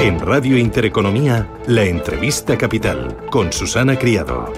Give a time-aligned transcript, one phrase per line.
[0.00, 4.52] En Radio Intereconomía, la entrevista capital con Susana Criado.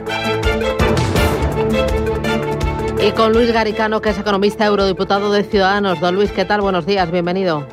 [3.01, 6.01] Y con Luis Garicano, que es economista eurodiputado de Ciudadanos.
[6.01, 6.63] Don Luis, ¿qué tal?
[6.63, 7.65] Buenos días, bienvenido.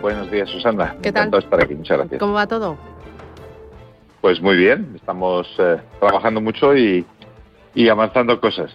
[0.00, 0.96] Buenos días, Susana.
[1.02, 1.34] ¿Qué tal?
[1.34, 2.18] estar aquí, muchas gracias.
[2.18, 2.78] ¿Cómo va todo?
[4.22, 7.04] Pues muy bien, estamos eh, trabajando mucho y,
[7.74, 8.70] y avanzando cosas.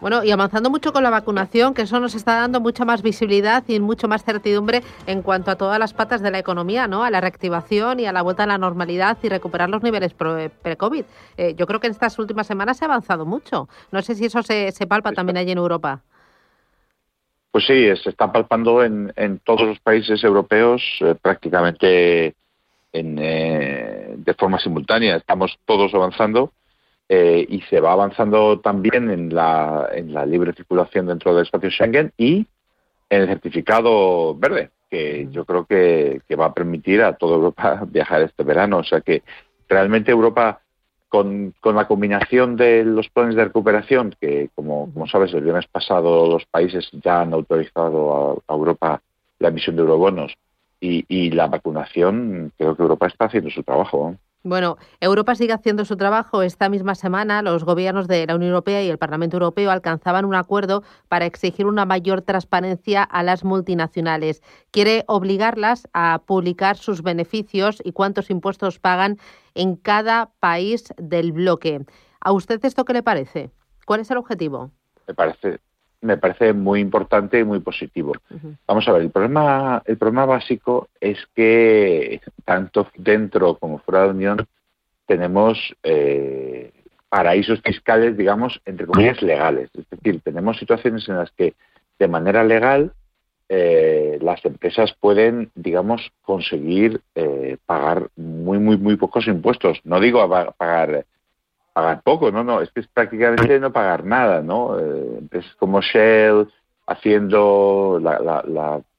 [0.00, 3.62] Bueno, y avanzando mucho con la vacunación, que eso nos está dando mucha más visibilidad
[3.68, 7.04] y mucho más certidumbre en cuanto a todas las patas de la economía, ¿no?
[7.04, 11.04] A la reactivación y a la vuelta a la normalidad y recuperar los niveles pre-COVID.
[11.36, 13.68] Eh, yo creo que en estas últimas semanas se ha avanzado mucho.
[13.92, 16.00] No sé si eso se, palpa también allí en Europa.
[17.50, 19.12] Pues sí, se está palpando en,
[19.44, 22.34] todos los países europeos eh, prácticamente
[22.92, 25.16] eh, de forma simultánea.
[25.16, 26.52] Estamos todos avanzando
[27.12, 31.68] eh, y se va avanzando también en la, en la libre circulación dentro del espacio
[31.68, 32.46] Schengen y
[33.08, 38.22] en el certificado verde, que yo creo que, va a permitir a toda Europa viajar
[38.22, 38.78] este verano.
[38.78, 39.24] O sea que
[39.68, 40.60] realmente Europa,
[41.08, 45.66] con, con la combinación de los planes de recuperación, que como, como sabes, el viernes
[45.66, 49.02] pasado los países ya han autorizado a, Europa
[49.40, 50.32] la emisión de eurobonos
[50.78, 54.14] y, y, la vacunación, creo que Europa está haciendo su trabajo.
[54.42, 56.40] Bueno, Europa sigue haciendo su trabajo.
[56.42, 60.34] Esta misma semana los gobiernos de la Unión Europea y el Parlamento Europeo alcanzaban un
[60.34, 64.42] acuerdo para exigir una mayor transparencia a las multinacionales.
[64.70, 69.18] Quiere obligarlas a publicar sus beneficios y cuántos impuestos pagan
[69.54, 71.84] en cada país del bloque.
[72.22, 73.50] ¿A usted esto qué le parece?
[73.84, 74.70] ¿Cuál es el objetivo?
[75.06, 75.60] Me parece,
[76.02, 78.12] me parece muy importante y muy positivo.
[78.66, 84.06] Vamos a ver, el problema, el problema básico es que tanto dentro como fuera de
[84.06, 84.46] la Unión
[85.06, 86.72] tenemos eh,
[87.08, 89.68] paraísos fiscales, digamos, entre comillas, legales.
[89.74, 91.54] Es decir, tenemos situaciones en las que
[91.98, 92.92] de manera legal
[93.48, 99.80] eh, las empresas pueden, digamos, conseguir eh, pagar muy, muy, muy pocos impuestos.
[99.84, 101.04] No digo pagar
[101.80, 104.78] pagar poco, no, no, es que es prácticamente no pagar nada, ¿no?
[104.78, 106.46] Eh, es como Shell
[106.86, 108.44] haciendo la, la,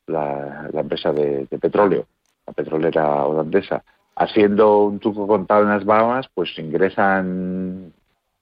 [0.07, 2.07] la, la empresa de, petróleo,
[2.47, 3.83] la petrolera holandesa,
[4.15, 7.93] haciendo un truco contado en las Bahamas, pues ingresan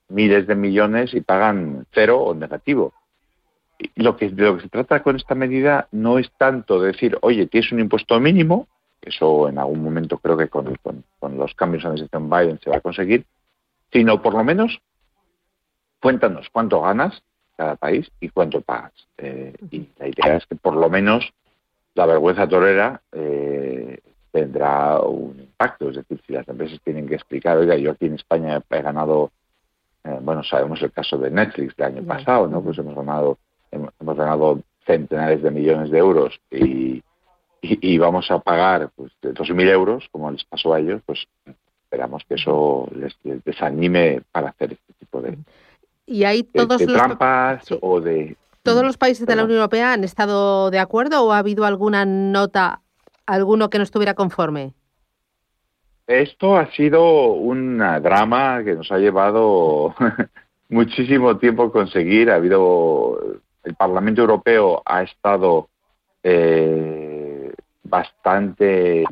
[0.08, 2.94] miles de millones y pagan cero o negativo.
[3.96, 7.46] Lo que, de lo que se trata con esta medida no es tanto decir, oye,
[7.46, 8.68] tienes un impuesto mínimo,
[9.02, 12.60] eso en algún momento creo que con, con, con los cambios en la administración Biden
[12.60, 13.26] se va a conseguir,
[13.92, 14.80] sino por lo menos
[16.00, 17.22] cuéntanos cuánto ganas
[17.56, 18.92] cada país y cuánto pagas.
[19.18, 21.30] Eh, y la idea es que por lo menos
[21.94, 23.98] la vergüenza torera eh,
[24.30, 25.90] tendrá un impacto.
[25.90, 29.30] Es decir, si las empresas tienen que explicar, oiga, yo aquí en España he ganado,
[30.04, 32.62] eh, bueno, sabemos el caso de Netflix del año pasado, ¿no?
[32.62, 33.38] Pues hemos ganado,
[33.70, 37.02] hemos ganado centenares de millones de euros y,
[37.60, 41.26] y, vamos a pagar pues, 2.000 euros, como les pasó a ellos, pues
[41.90, 45.36] esperamos que eso les, desanime para hacer este tipo de,
[46.10, 46.92] y hay todos los...
[46.92, 48.36] trampas o de...
[48.62, 52.04] ¿Todos los países de la Unión Europea han estado de acuerdo o ha habido alguna
[52.04, 52.80] nota,
[53.26, 54.74] alguno que no estuviera conforme?
[56.06, 59.94] Esto ha sido un drama que nos ha llevado
[60.68, 62.30] muchísimo tiempo conseguir.
[62.30, 63.18] Ha habido
[63.62, 65.68] el Parlamento Europeo ha estado
[66.22, 67.52] eh,
[67.84, 69.04] bastante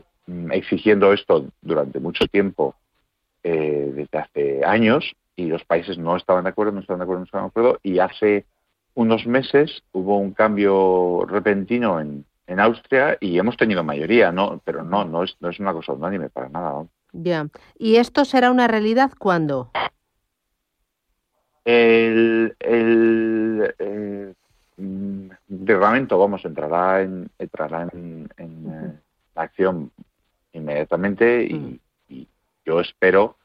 [0.51, 2.75] exigiendo esto durante mucho tiempo,
[3.43, 7.21] eh, desde hace años, y los países no estaban de acuerdo, no estaban de acuerdo,
[7.21, 8.45] no estaban de acuerdo, y hace
[8.95, 14.83] unos meses hubo un cambio repentino en, en Austria y hemos tenido mayoría, no, pero
[14.83, 16.85] no, no es, no es una cosa unánime para nada.
[17.13, 17.51] Bien.
[17.79, 19.71] ¿Y esto será una realidad cuándo?
[21.65, 24.35] El, el, el,
[24.77, 25.31] mm,
[25.65, 29.01] reglamento, vamos, entrará en, entrará en, en eh,
[29.35, 29.93] acción
[30.59, 31.79] inmediatamente mm.
[32.09, 32.29] y,
[32.65, 33.37] yo espero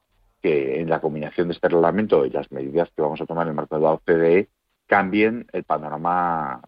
[0.41, 3.51] que en la combinación de este reglamento y las medidas que vamos a tomar en
[3.51, 4.49] el marco de la OCDE
[4.85, 6.61] cambien el panorama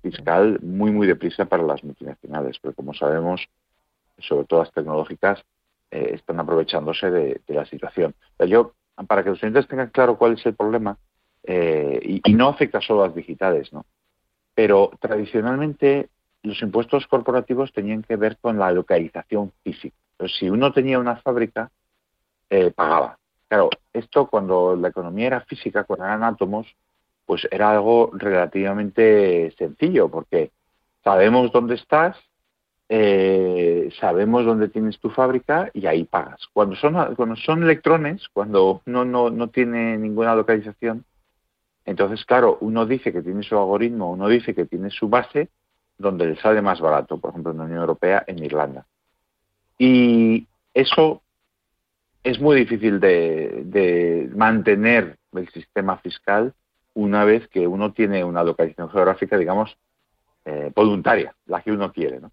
[0.00, 3.48] fiscal muy, muy deprisa para las multinacionales, porque como sabemos,
[4.18, 5.42] sobre todo las tecnológicas,
[5.90, 8.14] eh, están aprovechándose de, la situación.
[8.46, 8.74] yo,
[9.08, 10.96] para que los oyentes tengan claro cuál es el problema,
[11.42, 13.84] y, y, no afecta solo a las digitales, ¿no?
[14.54, 16.08] Pero tradicionalmente
[16.42, 19.96] los impuestos corporativos tenían que ver con la localización física.
[20.12, 21.70] Entonces, si uno tenía una fábrica,
[22.48, 23.18] eh, pagaba.
[23.48, 26.66] Claro, esto cuando la economía era física, cuando eran átomos,
[27.26, 30.50] pues era algo relativamente sencillo, porque
[31.02, 32.16] sabemos dónde estás,
[32.88, 36.40] eh, sabemos dónde tienes tu fábrica y ahí pagas.
[36.52, 41.04] Cuando son, cuando son electrones, cuando uno no, no tiene ninguna localización,
[41.84, 45.48] entonces, claro, uno dice que tiene su algoritmo, uno dice que tiene su base,
[46.00, 48.86] donde le sale más barato, por ejemplo, en la Unión Europea, en Irlanda.
[49.78, 51.22] Y eso
[52.24, 56.54] es muy difícil de, mantener el sistema fiscal
[56.94, 59.76] una vez que uno tiene una localización geográfica, digamos,
[60.44, 62.18] eh, voluntaria, la que uno quiere.
[62.18, 62.32] ¿no?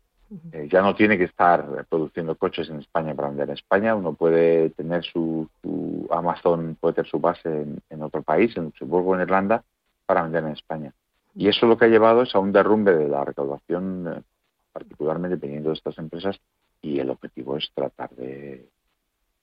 [0.53, 4.13] Eh, ya no tiene que estar produciendo coches en España para vender en España, uno
[4.13, 5.49] puede tener su,
[6.09, 9.63] Amazon, puede tener su base en, en, otro país, en Luxemburgo, en Irlanda,
[10.05, 10.93] para vender en España.
[11.37, 14.21] Y eso lo que ha llevado es a un derrumbe de la recaudación, eh,
[14.73, 16.39] particularmente dependiendo de estas empresas,
[16.81, 18.67] y el objetivo es tratar de,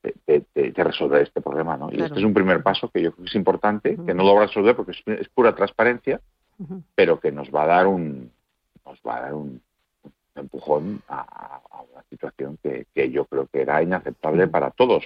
[0.03, 1.77] de, resolver este problema.
[1.77, 1.91] ¿no?
[1.93, 4.35] Y este es un primer paso que yo creo que es importante, que no lo
[4.35, 6.21] va a resolver porque es, pura transparencia,
[6.97, 8.31] pero que nos va a dar un,
[8.85, 9.63] nos va a dar un,
[10.35, 11.61] empujón a,
[11.93, 15.05] una situación que, que, yo creo que era inaceptable para todos.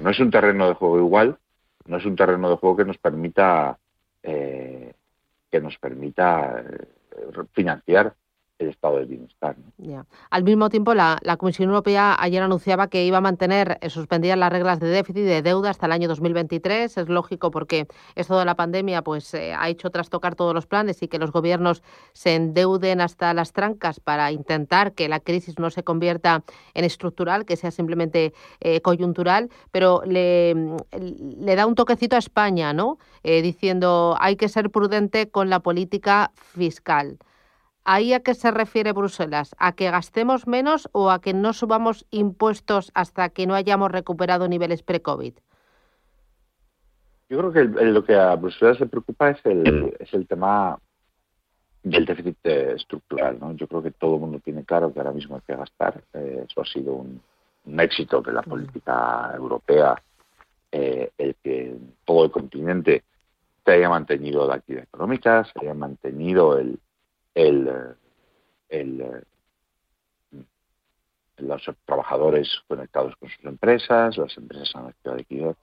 [0.00, 1.36] No es un terreno de juego igual,
[1.86, 3.78] no es un terreno de juego que nos permita
[4.22, 4.73] eh,
[5.54, 8.16] que nos permita eh, financiar
[8.58, 9.56] el estado del bienestar.
[10.30, 14.52] Al mismo tiempo, la, Comisión Europea ayer anunciaba que iba a mantener eh, suspendidas las
[14.52, 16.96] reglas de déficit y de deuda hasta el año 2023.
[16.96, 21.02] Es lógico porque esto de la pandemia pues, eh, ha hecho trastocar todos los planes
[21.02, 25.70] y que los gobiernos se endeuden hasta las trancas para intentar que la crisis no
[25.70, 29.50] se convierta en estructural, que sea simplemente eh, coyuntural.
[29.72, 30.54] Pero le,
[30.94, 32.98] le, da un toquecito a España, ¿no?
[33.24, 37.18] diciendo hay que ser prudente con la política fiscal.
[37.84, 39.54] ¿Ahí a qué se refiere Bruselas?
[39.58, 44.48] ¿A que gastemos menos o a que no subamos impuestos hasta que no hayamos recuperado
[44.48, 45.34] niveles pre-COVID?
[47.28, 50.78] Yo creo que lo que a Bruselas le preocupa es el, es el tema
[51.82, 53.38] del déficit eh, estructural.
[53.38, 53.52] ¿no?
[53.52, 56.02] Yo creo que todo el mundo tiene claro que ahora mismo hay que gastar.
[56.14, 57.20] Eh, eso ha sido un,
[57.78, 59.94] éxito de la política europea,
[60.70, 63.02] eh, el que todo el continente
[63.64, 66.78] se haya mantenido la actividad económica, se haya mantenido el,
[67.34, 67.96] el,
[71.38, 75.56] los trabajadores conectados con sus empresas, las empresas han activado liquidez,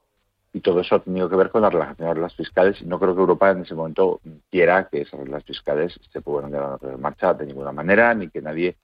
[0.52, 3.50] y todo eso ha tenido que ver con las reglas fiscales no creo que Europa
[3.50, 4.20] en ese momento
[4.50, 8.42] quiera que esas reglas fiscales se puedan a en marcha de ninguna manera ni que
[8.42, 8.76] nadie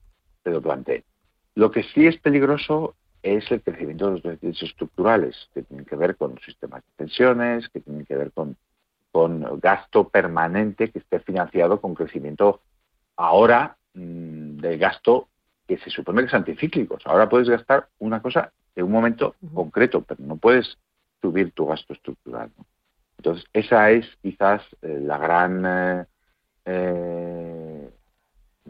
[0.42, 1.04] se lo plantee.
[1.54, 5.96] Lo que sí es peligroso es el crecimiento de los déficits estructurales, que tienen que
[5.96, 8.56] ver con los sistemas de pensiones, que tienen que ver con,
[9.12, 12.60] con gasto permanente que esté financiado con crecimiento
[13.18, 15.28] ahora mm, de gasto
[15.66, 17.02] que se supone que es anticíclicos.
[17.04, 20.78] Ahora puedes gastar una cosa en un momento concreto, pero no puedes
[21.20, 22.50] subir tu gasto estructural.
[23.18, 26.06] Entonces, esa es quizás eh, la gran eh,
[26.64, 27.90] eh,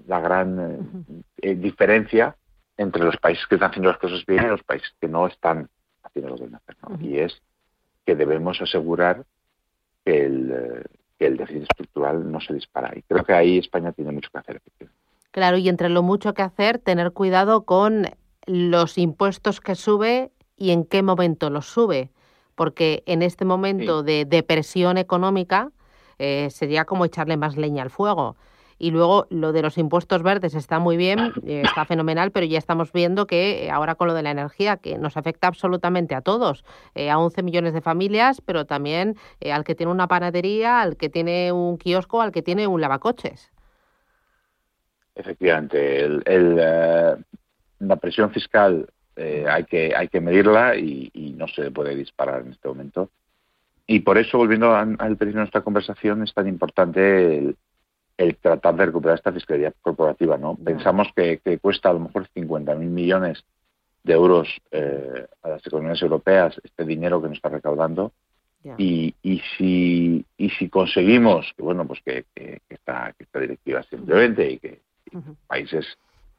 [0.06, 2.36] la gran diferencia
[2.76, 5.68] entre los países que están haciendo las cosas bien y los países que no están
[6.02, 6.76] haciendo lo bien hacer.
[7.00, 7.42] Y es
[8.06, 9.24] que debemos asegurar
[10.04, 10.84] que el,
[11.18, 12.92] que el déficit estructural no se dispara.
[12.96, 14.60] Y creo que ahí España tiene mucho que hacer.
[15.30, 18.06] Claro, y entre lo mucho que hacer, tener cuidado con
[18.46, 22.10] los impuestos que sube y en qué momento los sube.
[22.54, 25.70] Porque en este momento de depresión económica
[26.18, 28.36] eh, sería como echarle más leña al fuego.
[28.78, 32.58] Y luego lo de los impuestos verdes está muy bien, eh, está fenomenal, pero ya
[32.58, 36.20] estamos viendo que eh, ahora con lo de la energía, que nos afecta absolutamente a
[36.20, 39.16] todos, eh, a 11 millones de familias, pero también
[39.52, 43.50] al que tiene una panadería, al que tiene un kiosco, al que tiene un lavacoches.
[45.16, 46.56] Efectivamente, el,
[47.80, 52.68] la presión fiscal hay, que, hay que medirla y, no se puede disparar en este
[52.68, 53.10] momento.
[53.86, 57.56] Y por eso, volviendo al principio de nuestra conversación, es tan importante el,
[58.18, 60.36] el tratar de recuperar esta fiscalidad corporativa.
[60.36, 60.56] ¿no?
[60.56, 63.44] Pensamos que, cuesta a lo mejor 50.000 millones
[64.02, 68.12] de euros eh, a las economías europeas este dinero que nos está recaudando.
[68.76, 72.26] Y, y, si, y si conseguimos que, bueno, pues que,
[72.68, 74.80] esta, directiva simplemente y que
[75.46, 75.86] países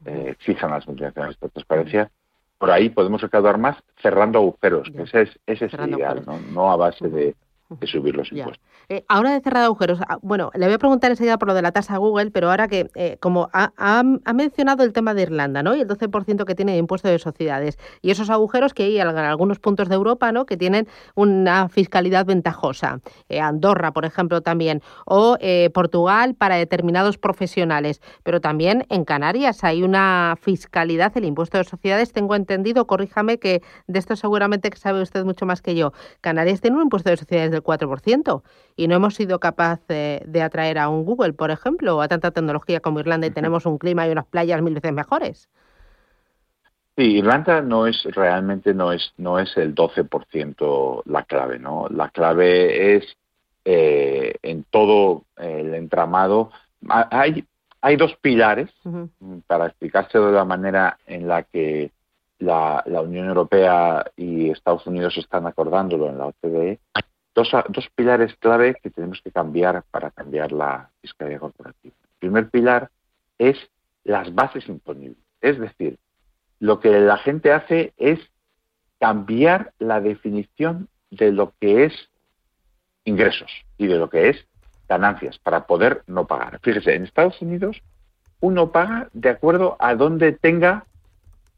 [0.06, 2.12] eh, exijan a las multinacionales esta transparencia,
[2.60, 6.40] por ahí podemos recaudar más cerrando agujeros, ese es, ese es el ideal, ¿no?
[6.40, 7.36] no a base de
[7.78, 8.64] que subir los impuestos.
[8.92, 11.62] Eh, ahora de cerrar agujeros, ah, bueno, le voy a preguntar enseguida por lo de
[11.62, 15.76] la tasa Google, pero ahora que, eh, como ha, mencionado el tema de Irlanda, ¿no?
[15.76, 19.08] Y el 12% que tiene de impuesto de sociedades, y esos agujeros que hay en
[19.08, 20.48] algunos puntos de Europa, ¿no?
[20.48, 23.02] Que tienen una fiscalidad ventajosa.
[23.28, 25.38] Eh, Andorra, por ejemplo, también, o
[25.74, 32.14] Portugal para determinados profesionales, pero también en Canarias hay una fiscalidad, el impuesto de sociedades,
[32.14, 35.94] tengo entendido, corríjame que de esto seguramente que sabe usted mucho más que yo.
[36.22, 38.42] Canarias tiene un impuesto de sociedades del 4%
[38.76, 42.32] y no hemos sido capaz de, atraer a un Google, por ejemplo, o a tanta
[42.32, 45.50] tecnología como Irlanda y tenemos un clima y unas playas mil veces mejores.
[46.98, 51.88] Sí, Irlanda no es realmente no es no es el 12% la clave, ¿no?
[51.90, 53.16] La clave es
[53.64, 56.52] eh, en todo el entramado.
[56.90, 57.46] Hay
[57.82, 58.70] hay dos pilares
[59.48, 61.92] para explicarse de la manera en la que
[62.40, 66.80] la, la, Unión Europea y Estados Unidos están acordándolo en la OCDE
[67.44, 71.96] dos, pilares clave que tenemos que cambiar para cambiar la fiscalidad corporativa.
[72.04, 72.90] El primer pilar
[73.38, 73.58] es
[74.04, 75.18] las bases imponibles.
[75.42, 75.98] Es decir,
[76.60, 78.20] lo que la gente hace es
[79.00, 81.94] cambiar la definición de lo que es
[83.06, 84.46] ingresos y de lo que es
[84.88, 86.60] ganancias para poder no pagar.
[86.62, 87.82] Fíjese, en Estados Unidos
[88.42, 90.86] uno paga de acuerdo a donde tenga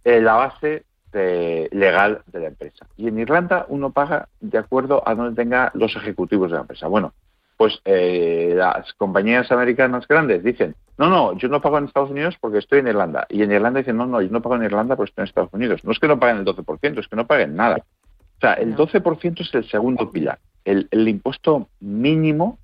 [0.03, 0.83] eh, la base
[1.13, 2.87] legal de la empresa.
[2.97, 6.87] Y en Irlanda uno paga de acuerdo a donde tenga los ejecutivos de la empresa.
[6.87, 7.13] Bueno,
[7.57, 12.35] pues eh, las compañías americanas grandes dicen, no, no, yo no pago en Estados Unidos
[12.41, 13.27] porque estoy en Irlanda.
[13.29, 15.53] Y en Irlanda dicen, no, no, yo no pago en Irlanda porque estoy en Estados
[15.53, 15.83] Unidos.
[15.83, 17.77] No es que no paguen el 12%, es que no paguen nada.
[17.77, 22.57] O sea, el 12% es el segundo pilar, el, el impuesto mínimo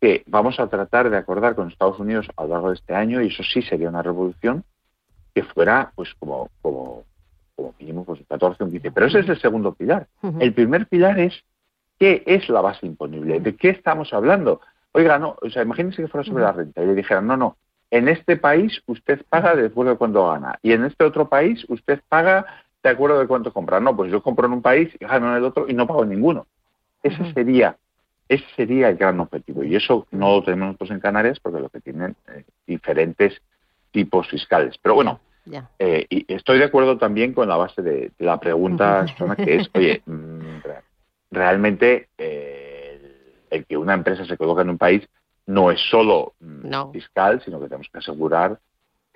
[0.00, 3.22] que vamos a tratar de acordar con Estados Unidos a lo largo de este año,
[3.22, 4.64] y eso sí sería una revolución,
[5.34, 7.04] que fuera pues como, como
[7.58, 8.92] como mínimo pues 14 o un 15.
[8.92, 10.06] Pero ese es el segundo pilar.
[10.38, 11.34] El primer pilar es
[11.98, 14.60] qué es la base imponible, de qué estamos hablando.
[14.92, 17.56] Oiga, no, o sea, imagínense que fuera sobre la renta y le dijeran, no, no,
[17.90, 21.64] en este país usted paga de acuerdo de cuánto gana y en este otro país
[21.68, 22.46] usted paga
[22.80, 23.80] de acuerdo de cuánto compra.
[23.80, 26.04] No, pues yo compro en un país y gano en el otro y no pago
[26.04, 26.46] en ninguno.
[27.02, 27.76] Ese sería
[28.28, 31.70] ese sería el gran objetivo y eso no lo tenemos nosotros en Canarias porque lo
[31.70, 33.40] que tienen eh, diferentes
[33.90, 34.76] tipos fiscales.
[34.80, 35.18] Pero bueno,
[35.78, 40.02] eh, y estoy de acuerdo también con la base de, la pregunta, que es, oye,
[40.06, 40.60] mm,
[41.30, 45.08] realmente eh, el, que una empresa se coloque en un país
[45.46, 48.58] no es solo mm, fiscal, sino que tenemos que asegurar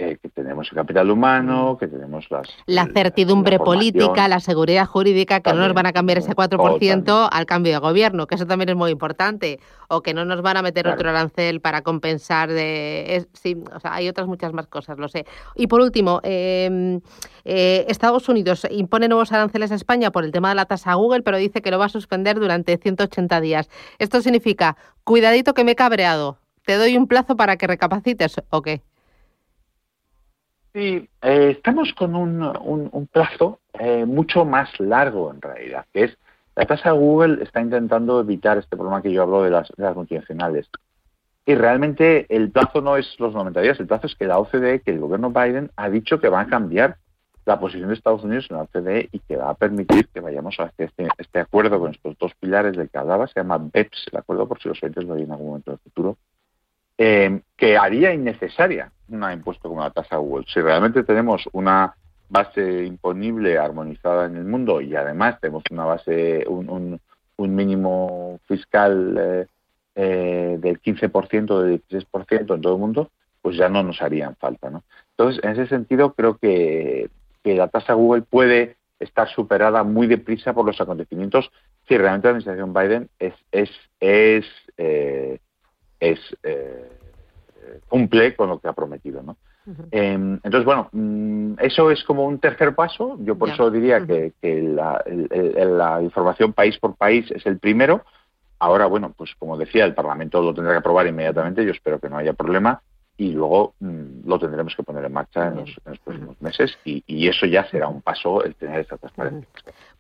[0.03, 2.49] eh, que tenemos el capital humano, que tenemos las...
[2.67, 7.47] La certidumbre política, la seguridad jurídica, que no nos van a cambiar ese 4% al
[7.47, 10.63] cambio de gobierno, que eso también es muy importante, o que no nos van a
[10.63, 13.27] meter otro arancel para compensar de...
[13.33, 15.25] sí, o sea, hay otras muchas más cosas, lo sé.
[15.55, 17.01] Y por último, em,
[17.45, 21.23] eh, Estados Unidos impone nuevos aranceles a España por el tema de la tasa Google,
[21.23, 23.71] pero dice que lo va a suspender durante 180 días.
[23.99, 28.63] Esto significa, cuidadito que me he cabreado, te doy un plazo para que recapacites, ¿o
[28.63, 28.83] qué?
[30.75, 36.19] Sí, eh, estamos con un, plazo eh, mucho más largo en realidad, que es
[36.57, 40.67] la tasa Google está intentando evitar este problema que yo hablo de las, de.
[41.45, 44.81] Y realmente el plazo no es los 90 días, el plazo es que la OCDE,
[44.81, 46.97] que el gobierno Biden ha dicho que va a cambiar
[47.45, 50.59] la posición de Estados Unidos en la OCDE y que va a permitir que vayamos
[50.61, 54.09] a este, este, este acuerdo con estos dos pilares del que hablaba, se llama BEPS,
[54.13, 56.17] el acuerdo por si los oyentes lo oyen en algún momento del futuro,
[56.99, 60.47] eh, que haría innecesaria un impuesto como la tasa Google.
[60.53, 61.95] Si realmente tenemos una
[62.29, 67.01] base imponible armonizada en el mundo y además tenemos una base, un,
[67.37, 69.47] un, mínimo fiscal eh,
[69.97, 73.11] eh, del 15%, del 16% en todo el mundo,
[73.43, 74.71] pues ya no nos harían falta.
[74.71, 74.85] ¿no?
[75.11, 77.11] Entonces, en ese sentido, creo que,
[77.43, 81.51] que la tasa Google puede estar superada muy deprisa por los acontecimientos
[81.89, 84.47] si realmente la administración Biden es, es, es
[84.79, 85.41] eh,
[86.03, 86.89] es eh,
[87.89, 89.37] cumple con lo que ha prometido, ¿no?
[89.91, 93.17] Em, entonces, bueno, mm, eso es como un tercer paso.
[93.21, 98.05] Yo por eso diría que, la, información país por país es el primero.
[98.59, 101.65] Ahora, bueno, pues como decía, el Parlamento lo tendrá que aprobar inmediatamente.
[101.65, 102.81] Yo espero que no haya problema
[103.17, 107.29] y luego mm, lo tendremos que poner en marcha en los, próximos meses y, y,
[107.29, 109.49] eso ya será un paso el tener esta transparencia.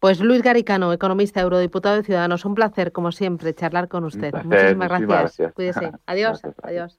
[0.00, 4.32] Pues Luis Garicano, economista, eurodiputado de Ciudadanos, un placer, como siempre, charlar con usted.
[4.44, 5.52] muchísimas, gracias.
[5.52, 5.92] Cuídese.
[6.06, 6.40] Adiós.
[6.62, 6.98] adiós.